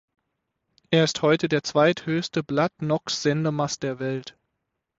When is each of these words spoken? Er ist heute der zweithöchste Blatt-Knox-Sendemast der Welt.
Er 0.89 1.03
ist 1.03 1.21
heute 1.21 1.47
der 1.47 1.61
zweithöchste 1.63 2.41
Blatt-Knox-Sendemast 2.41 3.83
der 3.83 3.99
Welt. 3.99 4.35